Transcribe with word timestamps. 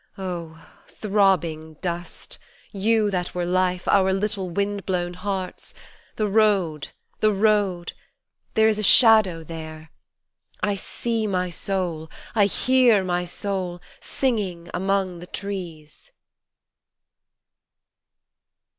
Oh! 0.17 0.67
throbbing 0.87 1.75
dust, 1.75 2.39
You 2.71 3.11
that 3.11 3.35
were 3.35 3.45
life, 3.45 3.87
our 3.87 4.11
little 4.13 4.49
wind 4.49 4.83
blown 4.83 5.13
hearts! 5.13 5.75
The 6.15 6.25
road! 6.25 6.87
the 7.19 7.31
road! 7.31 7.93
There 8.55 8.67
is 8.67 8.79
a 8.79 8.83
shadow 8.83 9.43
there: 9.43 9.91
I 10.59 10.73
see 10.73 11.27
my 11.27 11.51
soul, 11.51 12.09
I 12.33 12.45
hear 12.47 13.03
my 13.03 13.25
soul, 13.25 13.79
singing 13.99 14.69
among 14.73 15.19
the 15.19 15.27
trees 15.27 16.09